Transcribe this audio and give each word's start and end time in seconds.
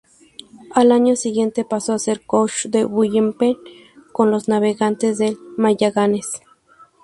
Al 0.73 0.91
año 0.91 1.15
siguiente, 1.15 1.63
pasó 1.63 1.93
a 1.93 1.99
ser 1.99 2.25
coach 2.25 2.65
de 2.65 2.85
bullpen 2.85 3.55
con 4.11 4.31
los 4.31 4.47
Navegantes 4.47 5.19
del 5.19 5.37
Magallanes. 5.57 6.41